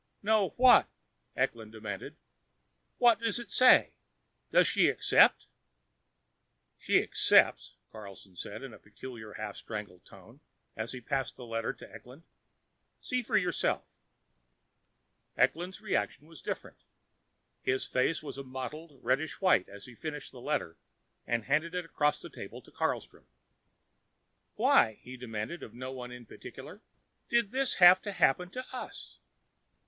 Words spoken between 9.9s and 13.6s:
tone as he passed the letter to Eklund. "See for